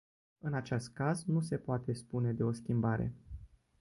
[0.39, 3.13] În acest caz nu se poate spune de o schimbare.